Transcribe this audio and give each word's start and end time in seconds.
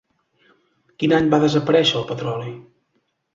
Quin 1.03 1.13
any 1.17 1.29
va 1.33 1.41
desaparèixer 1.43 1.95
el 2.01 2.07
petroli? 2.13 2.55